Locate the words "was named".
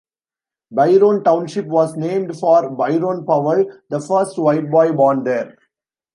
1.67-2.35